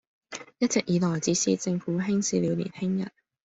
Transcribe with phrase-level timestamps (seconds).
[0.57, 3.11] 一直以來只是政府輕視了年輕人